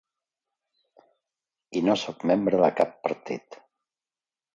I 1.79 1.83
no 1.89 1.97
sóc 2.05 2.25
membre 2.31 2.61
de 2.63 2.71
cap 2.81 2.97
partit. 3.05 3.59